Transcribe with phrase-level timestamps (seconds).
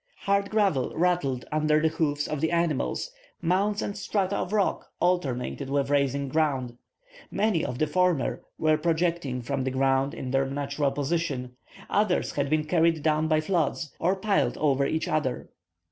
[0.21, 5.69] Hard gravel rattled under the hoofs of the animals; mounds, and strata of rock alternated
[5.69, 6.75] with rising ground.
[7.29, 11.51] Many of the former were projecting from the ground in their natural position,
[11.87, 15.51] others had been carried down by floods, or piled over each other.